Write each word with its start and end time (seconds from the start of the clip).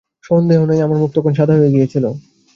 সন্দেহ 0.23 0.59
নেই 0.65 0.79
আমার 0.81 0.97
মুখ 0.97 1.09
তখন 1.15 1.31
সাদা 1.33 1.53
হয়ে 1.53 1.73
গিয়েছিল। 1.75 2.05